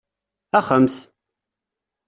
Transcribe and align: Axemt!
Axemt! 0.59 0.95